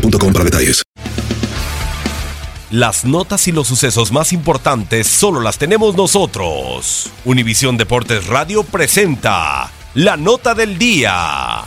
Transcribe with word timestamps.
boostmobile.com 0.00 0.32
para 0.32 0.44
detalles. 0.44 0.82
Las 2.70 3.04
notas 3.04 3.46
y 3.46 3.52
los 3.52 3.68
sucesos 3.68 4.10
más 4.10 4.32
importantes 4.32 5.06
solo 5.06 5.40
las 5.40 5.56
tenemos 5.56 5.96
nosotros. 5.96 7.10
Univisión 7.24 7.76
Deportes 7.76 8.26
Radio 8.26 8.64
presenta 8.64 9.70
la 9.94 10.16
nota 10.16 10.54
del 10.54 10.76
día. 10.76 11.62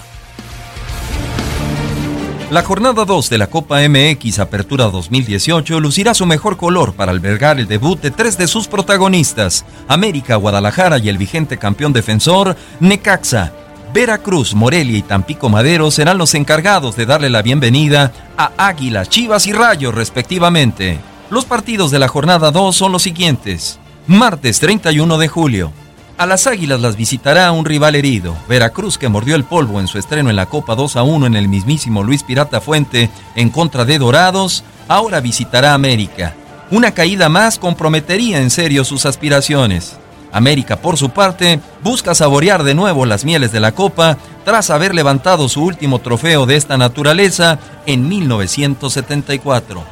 La 2.52 2.63
jornada 2.63 3.05
2 3.05 3.30
de 3.30 3.38
la 3.38 3.47
Copa 3.47 3.80
MX 3.88 4.39
Apertura 4.39 4.86
2018 4.86 5.80
lucirá 5.80 6.14
su 6.16 6.25
mejor 6.25 6.58
color 6.58 6.93
para 6.93 7.11
albergar 7.11 7.59
el 7.59 7.67
debut 7.67 8.02
de 8.02 8.09
tres 8.11 8.38
de 8.38 8.47
sus 8.47 8.67
protagonistas, 8.67 9.66
América, 9.88 10.36
Guadalajara 10.36 10.98
y 10.98 11.09
el 11.09 11.20
vigente 11.20 11.58
campeón 11.58 11.93
defensor, 11.93 12.58
Necaxa. 12.80 13.53
Veracruz, 13.94 14.54
Morelia 14.54 15.00
y 15.00 15.02
Tampico 15.02 15.50
Madero 15.50 15.89
serán 15.89 16.20
los 16.20 16.36
encargados 16.36 16.95
de 16.95 17.08
darle 17.08 17.30
la 17.30 17.42
bienvenida 17.42 18.11
a 18.38 18.52
Águilas, 18.58 19.10
Chivas 19.10 19.48
y 19.48 19.54
Rayos 19.54 19.95
respectivamente. 19.95 21.00
Los 21.32 21.45
partidos 21.45 21.89
de 21.89 21.98
la 21.98 22.08
jornada 22.08 22.52
2 22.52 22.76
son 22.76 22.92
los 22.92 23.02
siguientes. 23.02 23.80
Martes 24.05 24.60
31 24.60 25.17
de 25.17 25.27
julio. 25.27 25.72
A 26.20 26.27
las 26.27 26.45
Águilas 26.45 26.82
las 26.82 26.98
visitará 26.98 27.52
un 27.52 27.66
rival 27.66 27.95
herido, 27.95 28.36
Veracruz 28.48 28.98
que 28.98 29.10
mordió 29.10 29.36
el 29.36 29.44
polvo 29.44 29.80
en 29.80 29.88
su 29.88 29.98
estreno 29.98 30.30
en 30.30 30.36
la 30.36 30.45
Copa 30.45 30.76
2 30.76 30.95
a 30.95 31.04
1 31.04 31.26
en 31.26 31.36
el 31.36 31.48
mismísimo 31.48 32.04
Luis 32.04 32.23
Pirata 32.23 32.61
Fuente 32.61 33.10
en 33.36 33.50
contra 33.50 33.86
de 33.86 33.98
Dorados, 33.98 34.64
ahora 34.88 35.20
visitará 35.20 35.73
América. 35.73 36.36
Una 36.71 36.92
caída 36.92 37.30
más 37.30 37.58
comprometería 37.58 38.39
en 38.39 38.52
serio 38.52 38.83
sus 38.83 39.08
aspiraciones. 39.08 39.98
América, 40.31 40.77
por 40.77 40.97
su 40.97 41.09
parte, 41.09 41.59
busca 41.83 42.13
saborear 42.13 42.63
de 42.63 42.75
nuevo 42.75 43.05
las 43.05 43.25
mieles 43.25 43.51
de 43.51 43.59
la 43.59 43.71
Copa 43.71 44.17
tras 44.45 44.69
haber 44.69 44.93
levantado 44.93 45.49
su 45.49 45.63
último 45.63 45.99
trofeo 45.99 46.45
de 46.45 46.55
esta 46.55 46.77
naturaleza 46.77 47.59
en 47.85 48.07
1974. 48.07 49.83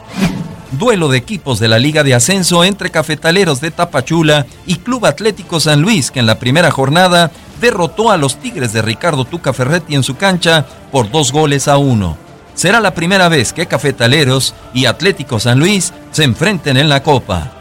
Duelo 0.71 1.07
de 1.07 1.17
equipos 1.17 1.59
de 1.59 1.69
la 1.69 1.79
Liga 1.79 2.03
de 2.03 2.13
Ascenso 2.13 2.63
entre 2.63 2.89
Cafetaleros 2.89 3.61
de 3.61 3.71
Tapachula 3.71 4.45
y 4.65 4.75
Club 4.75 5.05
Atlético 5.05 5.59
San 5.59 5.81
Luis, 5.81 6.11
que 6.11 6.19
en 6.19 6.25
la 6.25 6.39
primera 6.39 6.71
jornada 6.71 7.31
derrotó 7.61 8.11
a 8.11 8.17
los 8.17 8.35
Tigres 8.37 8.73
de 8.73 8.81
Ricardo 8.81 9.25
Tuca 9.25 9.53
Ferretti 9.53 9.95
en 9.95 10.03
su 10.03 10.17
cancha 10.17 10.65
por 10.91 11.09
dos 11.09 11.31
goles 11.31 11.67
a 11.67 11.77
uno. 11.77 12.17
Será 12.53 12.79
la 12.79 12.93
primera 12.93 13.29
vez 13.29 13.53
que 13.53 13.67
Cafetaleros 13.67 14.53
y 14.73 14.85
Atlético 14.85 15.39
San 15.39 15.59
Luis 15.59 15.93
se 16.11 16.23
enfrenten 16.23 16.77
en 16.77 16.89
la 16.89 17.01
Copa. 17.01 17.56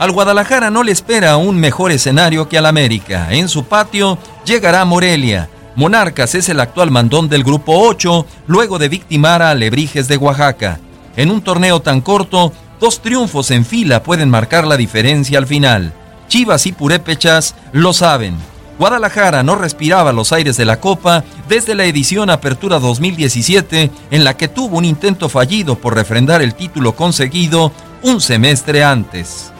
Al 0.00 0.12
Guadalajara 0.12 0.70
no 0.70 0.82
le 0.82 0.92
espera 0.92 1.36
un 1.36 1.60
mejor 1.60 1.92
escenario 1.92 2.48
que 2.48 2.56
al 2.56 2.64
América. 2.64 3.28
En 3.32 3.50
su 3.50 3.64
patio 3.64 4.16
llegará 4.46 4.82
Morelia. 4.86 5.50
Monarcas 5.76 6.34
es 6.34 6.48
el 6.48 6.58
actual 6.60 6.90
mandón 6.90 7.28
del 7.28 7.44
Grupo 7.44 7.78
8, 7.86 8.24
luego 8.46 8.78
de 8.78 8.88
victimar 8.88 9.42
a 9.42 9.50
Alebrijes 9.50 10.08
de 10.08 10.16
Oaxaca. 10.16 10.80
En 11.16 11.30
un 11.30 11.42
torneo 11.42 11.80
tan 11.80 12.00
corto, 12.00 12.50
dos 12.80 13.02
triunfos 13.02 13.50
en 13.50 13.66
fila 13.66 14.02
pueden 14.02 14.30
marcar 14.30 14.66
la 14.66 14.78
diferencia 14.78 15.36
al 15.36 15.46
final. 15.46 15.92
Chivas 16.28 16.64
y 16.64 16.72
Purépechas 16.72 17.54
lo 17.72 17.92
saben. 17.92 18.38
Guadalajara 18.78 19.42
no 19.42 19.54
respiraba 19.54 20.14
los 20.14 20.32
aires 20.32 20.56
de 20.56 20.64
la 20.64 20.80
Copa 20.80 21.24
desde 21.46 21.74
la 21.74 21.84
edición 21.84 22.30
Apertura 22.30 22.78
2017, 22.78 23.90
en 24.10 24.24
la 24.24 24.34
que 24.34 24.48
tuvo 24.48 24.78
un 24.78 24.86
intento 24.86 25.28
fallido 25.28 25.76
por 25.76 25.94
refrendar 25.94 26.40
el 26.40 26.54
título 26.54 26.96
conseguido 26.96 27.70
un 28.02 28.22
semestre 28.22 28.82
antes. 28.82 29.52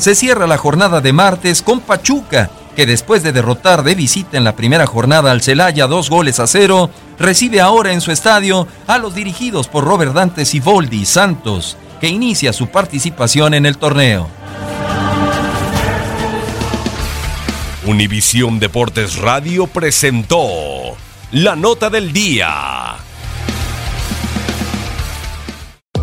Se 0.00 0.14
cierra 0.14 0.46
la 0.46 0.56
jornada 0.56 1.02
de 1.02 1.12
martes 1.12 1.60
con 1.60 1.80
Pachuca, 1.80 2.48
que 2.74 2.86
después 2.86 3.22
de 3.22 3.32
derrotar 3.32 3.82
de 3.82 3.94
visita 3.94 4.38
en 4.38 4.44
la 4.44 4.56
primera 4.56 4.86
jornada 4.86 5.30
al 5.30 5.42
Celaya 5.42 5.86
dos 5.86 6.08
goles 6.08 6.40
a 6.40 6.46
cero, 6.46 6.88
recibe 7.18 7.60
ahora 7.60 7.92
en 7.92 8.00
su 8.00 8.10
estadio 8.10 8.66
a 8.86 8.96
los 8.96 9.14
dirigidos 9.14 9.68
por 9.68 9.84
Robert 9.84 10.14
Dante 10.14 10.46
Siboldi 10.46 11.04
Santos, 11.04 11.76
que 12.00 12.08
inicia 12.08 12.54
su 12.54 12.68
participación 12.68 13.52
en 13.52 13.66
el 13.66 13.76
torneo. 13.76 14.26
Univisión 17.84 18.58
Deportes 18.58 19.18
Radio 19.18 19.66
presentó 19.66 20.96
la 21.32 21.56
nota 21.56 21.90
del 21.90 22.14
día. 22.14 22.96